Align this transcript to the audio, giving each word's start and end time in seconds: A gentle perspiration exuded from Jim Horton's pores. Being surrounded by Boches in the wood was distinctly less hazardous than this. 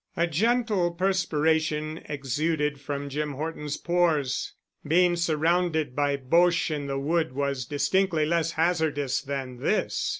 A 0.17 0.25
gentle 0.25 0.89
perspiration 0.93 2.01
exuded 2.05 2.79
from 2.81 3.07
Jim 3.07 3.33
Horton's 3.33 3.77
pores. 3.77 4.51
Being 4.83 5.15
surrounded 5.15 5.95
by 5.95 6.17
Boches 6.17 6.75
in 6.75 6.87
the 6.87 6.97
wood 6.97 7.33
was 7.33 7.67
distinctly 7.67 8.25
less 8.25 8.53
hazardous 8.53 9.21
than 9.21 9.57
this. 9.57 10.09